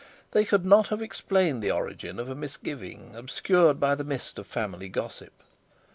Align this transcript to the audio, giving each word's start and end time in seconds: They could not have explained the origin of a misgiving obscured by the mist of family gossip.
They 0.31 0.45
could 0.45 0.65
not 0.65 0.87
have 0.87 1.03
explained 1.03 1.61
the 1.61 1.69
origin 1.69 2.17
of 2.17 2.27
a 2.27 2.33
misgiving 2.33 3.13
obscured 3.15 3.79
by 3.79 3.93
the 3.93 4.03
mist 4.03 4.39
of 4.39 4.47
family 4.47 4.89
gossip. 4.89 5.43